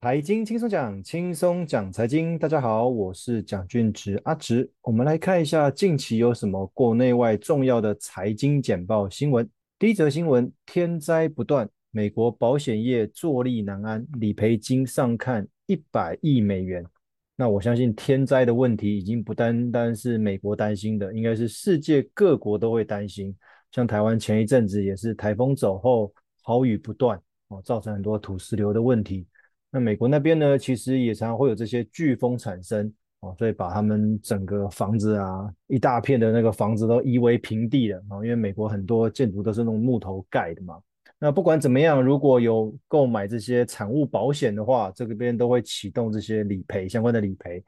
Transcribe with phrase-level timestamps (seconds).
[0.00, 2.38] 财经轻松讲，轻松讲财经。
[2.38, 4.70] 大家好，我是蒋俊植阿植。
[4.82, 9.50] 我们来看一下近期有什么国内外重要的财经简报新闻。
[9.76, 16.86] 第一则新闻：天灾不断，美国保险业坐立难安，理赔金上看一百亿美元。
[17.34, 23.36] 那我相信天灾的问题已经不单单是美国担心的，应该是世界各国都会担心。
[23.72, 29.26] 像台湾前一阵子也是台风走后，豪雨不断哦，造成很多土石流的问题。
[29.70, 40.78] 那美国那边呢，其实也常常会有这些飓风产生哦，所以把他们整个房子啊，一大片的那个房子都夷为平地了啊，因为美国很多建筑都是用木头盖的嘛。
[41.18, 47.62] 那不管怎么样，如果有购买这些产物保险的话，这个边都会启动这些理赔相关的理赔。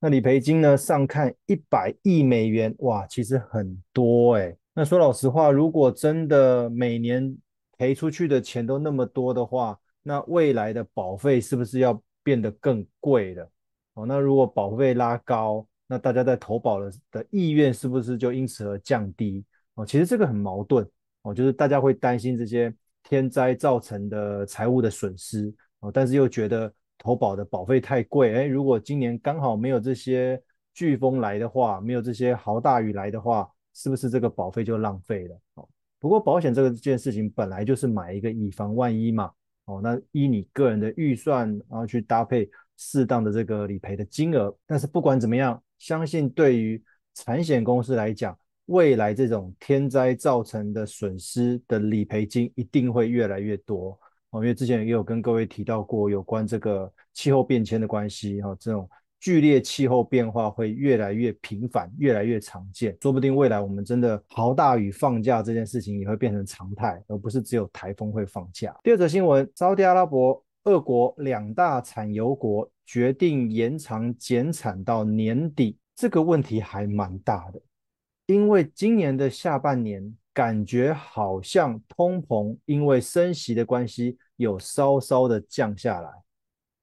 [0.00, 4.56] 那理赔金呢，上看一百亿美元，哇，其实很多诶。
[4.74, 7.36] 那说老实话，如果真的每年
[7.76, 13.50] 赔出去的钱都那么多的话，那未来的保费是不是要变得更贵了？
[13.94, 19.44] 哦，那如果保费拉高，那大家在投保的的意愿是不是就因此而降低？
[19.74, 20.88] 哦，其实这个很矛盾
[21.22, 28.34] 哦，就是大家会担心这些天灾造成的财务的损失哦，但是又觉得投保的保费太贵。
[28.34, 30.40] 哎，如果今年刚好没有这些
[30.74, 35.40] 飓风来的话，没有这些豪大雨来的话，是不是这个保费就浪费了？
[35.54, 35.68] 哦，
[35.98, 39.30] 不过保险这个件事情本来就是买一个以防万一嘛。
[39.68, 44.52] 哦，那依你个人的预算，然后去搭配适当的这个理赔的金额。
[44.66, 46.82] 但是不管怎么样，相信对于
[47.14, 53.98] 产险公司来讲，未来这种天灾造成的损失的理赔金一定会越来越多。
[54.30, 58.88] 哦，因为之前也有跟各位提到过有关这个气候变迁的关系，哈，这种。
[59.20, 68.74] 剧烈气候变化会越来越频繁，越来越常见，说不定未来我们真的豪大雨放假这件事情也会变成常态，而不是只有台风会放假。
[68.82, 77.60] 第二则新闻，沙特阿拉伯、俄国两大产油国决定延长减产到年底，这个问题还蛮大的，
[78.26, 86.10] 因为今年的下半年感觉好像通膨因为升息的关系有稍稍的降下来。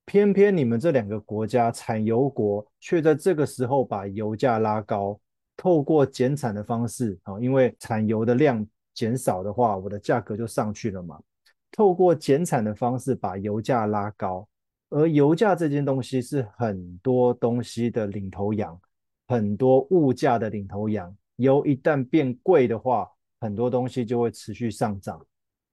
[0.05, 5.19] 偏偏你们这两个国家产油国却在这个时候把油价拉高，
[5.57, 11.19] 透过减产的方式啊，因为产油的量减少的话，我的价格就上去了嘛。
[11.71, 14.47] 透过减产的方式把油价拉高，
[14.89, 18.79] 而油价这件东西是很多东西的领头羊，
[19.27, 21.13] 很多物价的领头羊。
[21.37, 23.09] 油一旦变贵的话，
[23.41, 25.19] 很多东西就会持续上涨。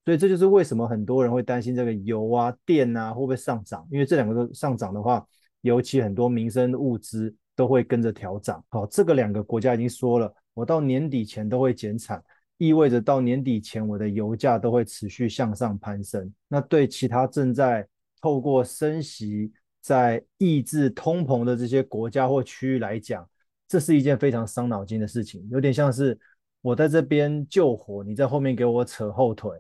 [0.05, 5.25] 所以这就是为什么很多人会担心这个油啊、电啊会不会上涨，因为这两个都上涨的话，
[5.61, 8.65] 尤其很多民生物资都会跟着调涨。
[8.69, 12.21] 好，这个两个国家已经说了，我到年底前都会减产，
[12.59, 16.33] 意味着到年底前我的油价都会持续向上攀升。
[16.49, 17.87] 那对其他正在
[18.21, 23.29] 透过升息在抑制通膨的这些国家或区域来讲，
[23.69, 26.19] 这是一件非常伤脑筋的事情，有点像是
[26.61, 29.51] 我在这边救火，你在后面给我扯后腿。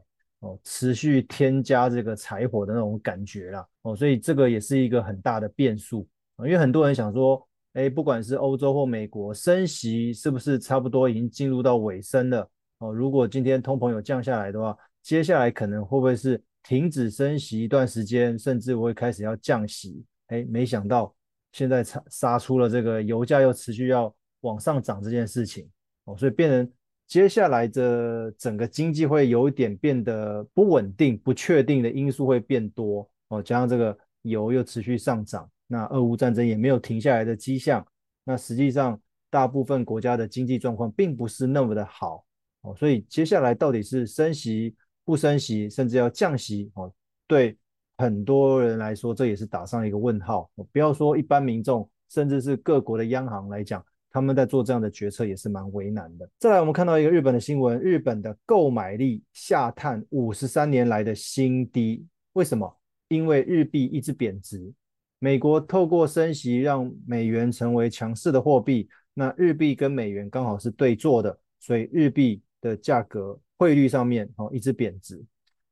[0.42, 6.04] 哦，持续添加这个柴火的那种感觉啦，哦，所以这个也是一个很大的变数
[6.34, 12.50] 啊，因为很多人想说，哎，不管是欧洲或美国升息是不是差不多已经进入到尾声了？
[12.78, 20.04] 哦，如果今天通膨有降下来的话，接下来可能会不会是停止升息一段时间，甚至会开始要降息？
[20.26, 21.14] 哎，没想到
[21.52, 25.70] 现在杀杀出了这个油价又持续要往上涨这件事情，
[26.06, 26.72] 哦，所以变成。
[27.12, 37.86] 接下来的整个经济会有一点变得不稳定、不确定的因素会变多哦，加上这个油又持续上涨，那俄乌战争也没有停下来的迹象，
[38.24, 42.24] 那实际上大部分国家的经济状况并不是那么的好
[42.62, 44.74] 哦，所以接下来到底是升息、
[45.04, 46.90] 不升息，甚至要降息哦，
[47.26, 47.58] 对
[47.98, 50.50] 很多人来说这也是打上一个问号。
[50.72, 53.84] 不要说一般民众，甚至是各国的央行来讲。
[54.12, 56.28] 他们在做这样的决策也是蛮为难的。
[56.38, 62.06] 再来，我们看到一个日本的新闻，日本的购买力下探五十三年来的新低。
[62.34, 62.78] 为什么？
[63.08, 64.72] 因为日币一直贬值。
[65.18, 75.22] 美国透过升息让美元成为强势的货币，那日币跟美元刚好是对做的，所以日币的价格汇率上面哦一直贬值。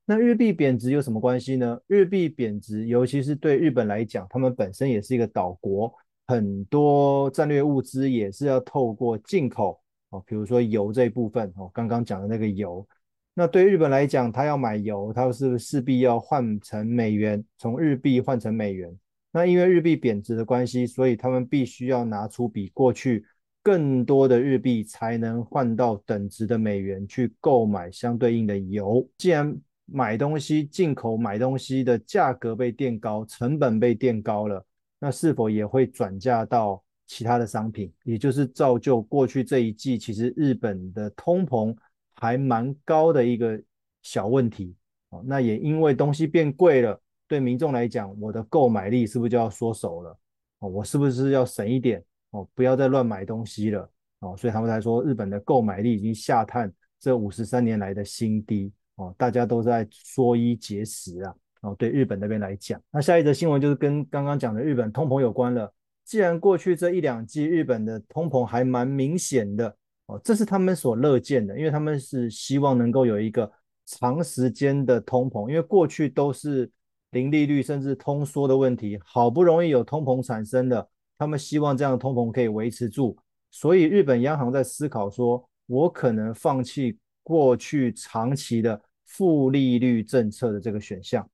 [0.04, 1.80] 那日币贬值有什么关系呢？
[1.86, 5.92] 日币贬值，尤其是对日本来讲，他们本身也是一个岛国。
[6.30, 9.80] 很多战略物资也是要透过进口
[10.10, 12.86] 哦，比如说油这一部分哦，刚刚讲的那个油，
[13.34, 18.96] 那对日本来讲，他要买油，他是势必要换成美元，从日币换成美元。
[19.32, 23.24] 那因为日币贬值的关系，所以他们必须要拿出比过去
[23.60, 29.04] 更多的日币，才能换到等值的美元去购买相对应的油。
[29.18, 29.52] 既然
[29.84, 34.64] 买东西进口买东西的价格被垫高，成本被垫高了，
[35.00, 37.92] 那是否也会转嫁到其他的商品？
[38.04, 41.76] 也就是造就过去这一季其实日本的通膨
[42.12, 43.60] 还蛮高的一个
[44.02, 44.76] 小问题。
[45.08, 50.16] 哦，那也因为东西变贵了，对民众来讲，我的购买力是不是就要缩手了？
[50.60, 52.04] 哦，我是不是要省一点？
[52.30, 53.90] 哦，不要再乱买东西了。
[54.20, 58.70] 哦，所以他们才说日本的购买力已经下探这五十三年来的新低。
[58.96, 61.34] 哦，大家都在缩衣节食啊。
[61.60, 65.72] 哦，对日本那边来讲，那下一则新闻就是跟刚刚讲的日本通膨有关了。
[66.04, 69.76] 既然过去这一两季日本的通膨还蛮明显的，
[70.06, 73.50] 哦，这是他们所乐见的，因为他们是希望能够有一个。
[73.86, 76.70] 长时间的通膨，因为过去都是
[77.10, 83.16] 零利率甚至通缩的问题，好不容易有通膨产生的，他们希望这样的通膨可以维持住，
[83.50, 91.28] 所以日本央行在思考说，我可能放弃过去长期的负利率政策的这个选项，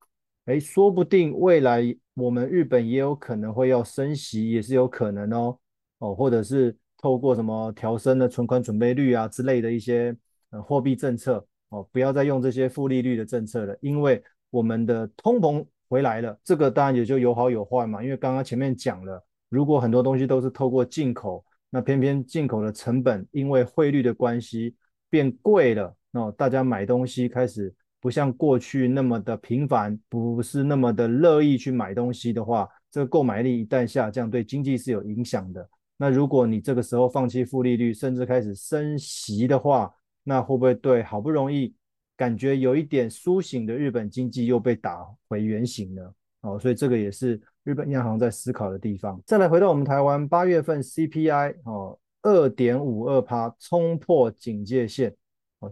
[0.47, 1.83] 诶，说不定未来
[2.15, 5.59] 我们日本也有可能会要升息，也是有可能哦，
[5.99, 10.17] 哦，或者是透过什么调升的存款准备率啊之类的一些
[10.51, 11.45] 呃货币政策。
[11.71, 18.01] 哦，不要再用这些负利率的政策了，因为我们的通膨回来了，这个当然也就有好有坏嘛。
[18.05, 24.77] 因为刚刚前面讲了，如果很多东西都是透过进口，那偏偏进口的成本因为汇率的关系
[25.11, 27.75] 变贵了，那大家买东西开始
[28.07, 35.69] 不像过去那么的频繁，不是那么的乐意去买东西的话，这个购买力一旦下降，对经济是有影响的。
[35.97, 39.93] 那如果你这个时候放弃负利率，甚至开始升息的话，
[40.23, 41.75] 那会不会对好不容易
[42.17, 46.03] 感觉有一点苏醒的日本经济又被打回原形呢？
[46.43, 49.21] 哦，所以这个也是日本央行在思考的地方。
[49.27, 55.13] 再来回到我们台湾八月份 CPI 哦，二点五二趴冲破警戒线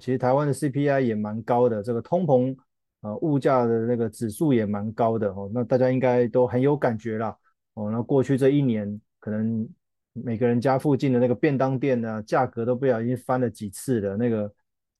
[0.00, 2.56] 其实台湾的 CPI 也蛮高的，这个通膨
[3.00, 7.36] 呃物价的那个指数也蛮高的哦，那大家应该都很有感觉啦
[7.74, 7.90] 哦。
[7.90, 9.68] 那过去这一年可能。
[10.16, 14.48] 每个人家附近的那个便当店呢，价格都不小心翻了几次了，那个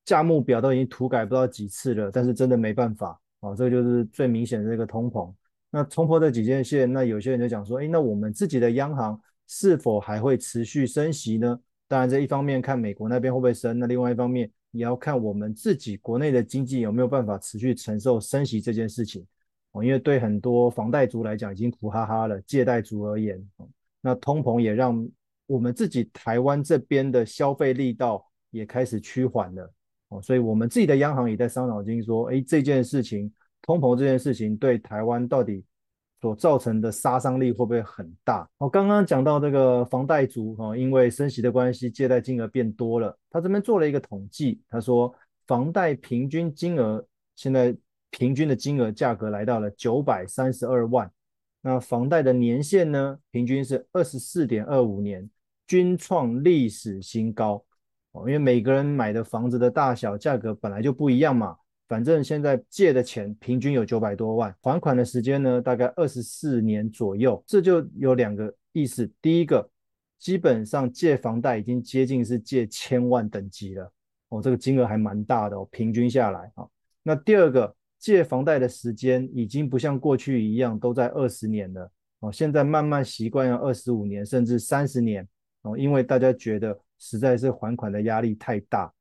[0.04, 5.32] 价目表都已经涂改不知道几次了，但是真的没办法啊，这个就是最明显的这个通膨。
[5.70, 11.60] 那冲破这几件线，那有些人就讲说，诶，那我们自己的央行是否还会持续升息呢？
[11.86, 19.24] 当然，这一方面看美国那边会不会升，那另外一方面也要看我们自己国内的经济有没有办法持续承受升息这件事情
[19.70, 23.40] 哦，因为对很多房贷族来讲已经苦哈哈了，借贷族而言。
[24.00, 25.08] 那通膨也让
[25.46, 29.72] 我们自己台湾这边的消费力道也开始趋缓了
[30.08, 33.32] 哦，所以我们自己的央行也在伤脑筋说，诶，这件事情，
[33.62, 35.64] 通膨这件事情对台湾到底
[36.24, 38.48] 所造成的杀伤力会不会很大？
[38.56, 45.14] 我刚刚讲到这个房贷族哦，因为升息的关系，借贷金额变多了，他这边做了一个统计，他说
[45.46, 47.06] 房贷平均金额
[47.36, 47.76] 现在
[48.08, 51.10] 平均的金额价格来到了九百三十二万。
[51.60, 55.28] 那房贷的年限呢，平均是二十四点二五年，
[55.66, 57.62] 均创历史新高
[58.12, 58.20] 哦。
[58.20, 61.54] 因为每个人买的房子的大小、价格本来就不一样嘛。
[61.94, 67.40] 反正现在借的钱平均有九百多万，还款的时间呢，大概二十四年左右。
[67.46, 69.70] 这就有两个意思：第一个，
[70.18, 73.92] 基本上借房贷已经接近是借千万等级了
[74.30, 76.66] 哦，这个金额还蛮大的哦，平均下来啊。
[77.04, 77.72] 那第二个。
[78.00, 85.26] 借房贷的时间已经不像过去一样都在二十年了哦，现在慢慢习惯要二十五年甚至三十年
[85.62, 88.92] 哦，因为大家觉得实在是还款的压力太大。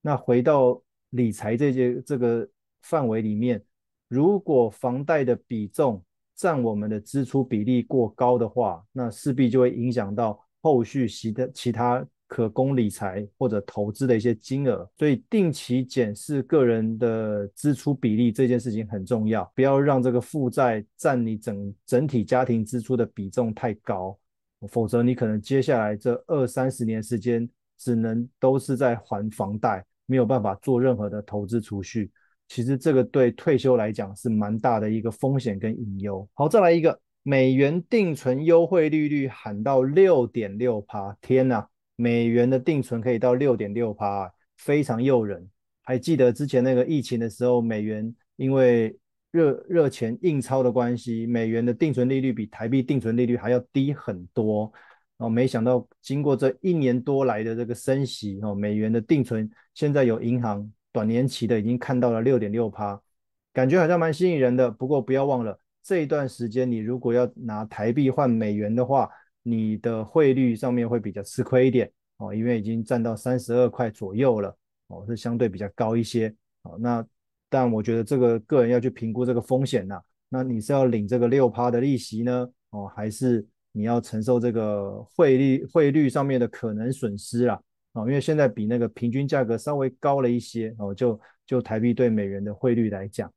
[0.00, 0.80] 那回到
[1.16, 2.48] 理财这些这个
[2.82, 3.60] 范围里面，
[4.08, 6.04] 如果房贷的比重
[6.36, 12.06] 占我们的支出比例过高的话，那势必就会影响到后续其他其他。
[12.28, 24.18] 可供理财或者投资的一些金额，所以定期检视个人的支出比例这件事情很重要，不要让这个负债占你整整体家庭支出的比重太高，
[24.68, 32.10] 否则你可能接下来这二三十年时间只能都是在还房贷，没有办法做任何的投资储蓄。
[32.48, 36.28] 其实这个对退休来讲是蛮大的一个风险跟隐忧。
[36.32, 41.66] 好，再来一个，美元定存优惠利率喊到六点六趴，天呐！
[41.96, 45.48] 美元的定存可以到六点六趴，非常诱人。
[45.82, 48.96] 还记得之前那个疫情的时候，美元因为
[49.32, 54.72] 热热钱印钞的关系，美元的定存利率比台币定存利率还要低很多。
[55.18, 63.00] 哦，没想到经过这一年多来的这个升息，哦，美元的定存现在有银行短年期的已经看到了六点六趴，
[63.52, 64.70] 感觉好像蛮吸引人的。
[64.70, 69.08] 不过不要忘了，这一段时间你如果要拿台币换美元的话，
[69.42, 74.54] 你的汇率上面会比较吃亏一点哦，因为已经占到三十二块左右了
[74.88, 76.76] 哦，是相对比较高一些哦。
[76.78, 77.06] 那
[77.48, 82.46] 但我觉得这个个人要去评估这个风险呐、那你是要领这个六趴的利息呢？
[82.70, 83.46] 哦，还是
[83.76, 87.60] 你要承受这个汇率汇率上面的可能损失啦？
[87.92, 93.30] 哦，因为现在比那个平均价格稍微高了一些哦，就就台币对美元的汇率来讲，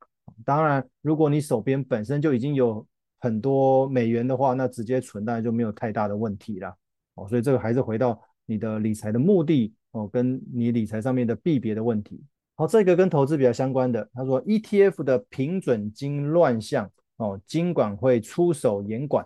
[0.46, 2.88] 当然如果你手边本身就已经有
[3.20, 6.74] 很多美元的话，那直接存当然就没有太大的问题了。
[7.16, 12.24] 哦，所以这个还是回到你的理财的目的哦，跟你理财上面的币别的问题。
[12.56, 19.26] 好，这个跟投资比较相关的，他说 ETF 的平准金乱象哦，金管会出手严管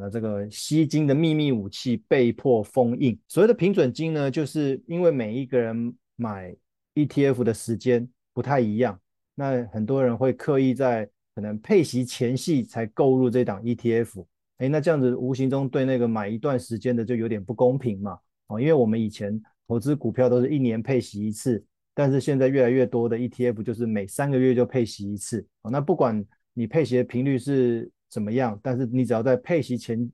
[0.00, 3.18] 那这个吸金的秘密武器被迫封印。
[3.28, 6.54] 所谓的平准金呢，就是因为每一个人买
[6.94, 9.00] ETF 的时间不太一样，
[9.34, 14.24] 那很多人会刻意在可能配息前夕才购入这档 ETF，
[14.58, 18.18] 哎，那这样子无形中对那个买一段时间的就有点不公平嘛，
[18.48, 26.22] 哦，因为我们以前投资股票都是一年配息一次，但是现在越来越多的 ETF 就是每三个月就配息一次，哦，那不管
[26.52, 30.06] 你配息的频率是怎么样，但是你只要在配息前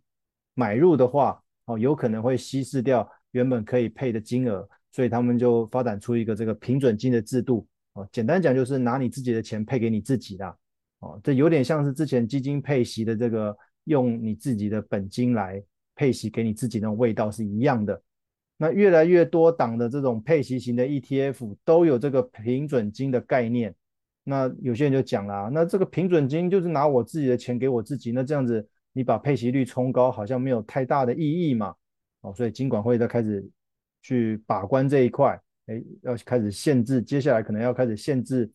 [0.55, 10.57] 买入的话，哦，有可能会稀释掉原本可以配的金额，所以他们就发展出一个这个平准金的制度，哦，简单讲就是拿你自己的钱配给你自己啦。
[11.01, 15.61] 哦，这有点像是之前基金配息的这个用你自己的本金来
[15.97, 18.01] 配息给你自己那种味道是一样的。
[18.57, 23.75] 那越来越多档的这种配息型的 ETF 都有这个平准金的概念。
[24.29, 31.75] 那有些人就讲啦，那这个平准金就是拿我自己的钱给我自己，那这样子你把配息率冲高，好像没有太大的意义嘛。
[32.21, 33.49] 哦，所以金管会在开始
[34.03, 38.51] 去把关这一块，哎，要开始限制，接下来可能要开始限制。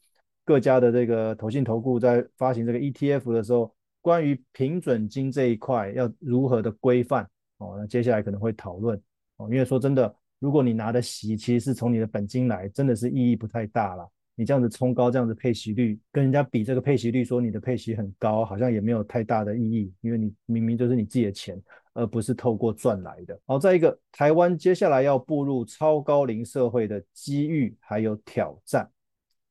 [0.46, 7.28] 各家的这个投信投顾在发行这个 ETF 的时候，关于平准金这一块要如何的规范
[7.58, 7.78] 哦？
[7.80, 9.02] 那接下来可能会讨论
[9.38, 14.08] 哦，因为说真的，如果你拿的息其实是从你的本金来，真的是意义不太大了。
[14.36, 21.62] 你这样子冲高这样子配息率，跟人家比这个配息率，说你的配息很高，好像也没有太大的意义，因为你明明就是你自己的钱，
[21.94, 23.40] 而不是透过赚来的。
[23.46, 28.90] 好，再一个，台湾接下来要步入超高龄社会的机遇还有挑战。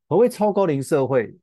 [0.08, 1.34] 何谓超高龄社会，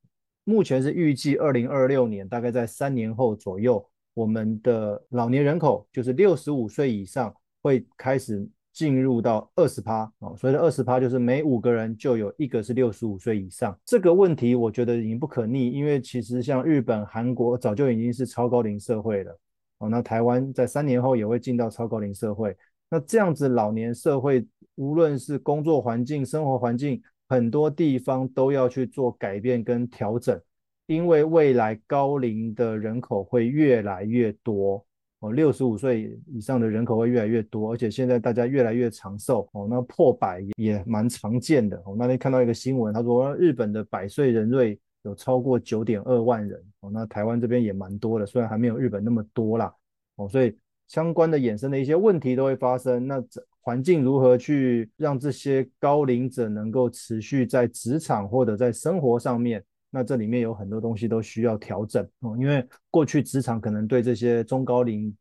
[0.43, 8.46] 目前是预计二零二六年，大概在三年后左右，我们的老年人口就是六十五岁以上会开始
[8.79, 10.33] 进入到二十趴哦。
[10.38, 13.77] 所以的二十趴就是每五个人就有一个是六十五岁以上。
[13.83, 19.38] 这个问题我觉得已经不可逆，因为其实像日本、韩国早就已经是超高龄社会了
[19.79, 19.89] 哦。
[19.89, 22.55] 那台湾在三年后也会进到超高龄社会。
[22.89, 30.41] 那这样子老年社会，无论是工作环境、生活环境，很多地方都要去做改变跟调整，
[30.88, 34.86] 因为未来高龄的人口会越来越多
[35.20, 41.78] 哦，六十五岁以上的人口会越来越多，而且现在大家越来越长寿哦，那破百也蛮常见的。
[41.86, 49.74] 哦，那天看到一个新闻，他说日本的百岁人瑞有超过九点二万人哦，那台湾这边也蛮多的，虽然还没有日本那么多啦
[50.16, 50.58] 哦，所以
[50.88, 53.08] 相关的衍生的一些问题都会发生。
[53.08, 53.44] 那这。
[53.62, 59.64] 环境如何去让这些高龄者能够持续在职场或者在生活上面？
[59.89, 65.15] 那这里面有很多东西都需要调整哦，因为过去职场可能对这些中高龄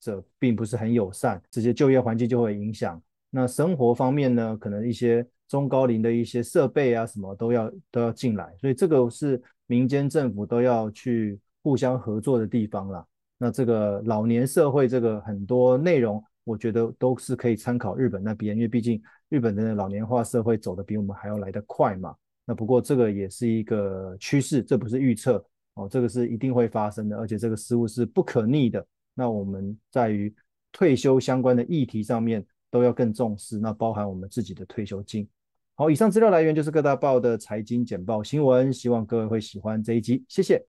[0.00, 3.00] 者并不是很友善，这些就业环境就会影响。
[3.30, 13.04] 那生活方面呢，可能一些中高龄的一些设备啊什么都要都要进来，所以这个是民间政府都要去互相合作的地方啦。
[13.38, 16.22] 那这个老年社会这个很多内容。
[16.46, 22.14] 我觉得都是可以参考日本那边，因为毕竟日本的老年化社会走得比我们还要来得快嘛。
[22.44, 28.86] 那不过这个也是一个趋势，这不是预测哦，这个是一定会发生的，而且这个失误是不可逆的。
[29.14, 30.34] 那我们在于
[30.72, 35.28] 退休相关的议题上面都要更重视，那包含我们自己的退休金。
[35.76, 40.73] 好，以上资料来源就是各大报的财经简报新闻，希望各位会喜欢这一集，谢谢。